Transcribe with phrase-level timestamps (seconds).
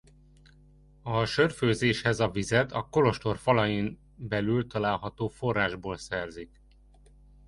[1.01, 6.61] A sörfőzéshez a vizet a kolostor falain belül található forrásból szerzik.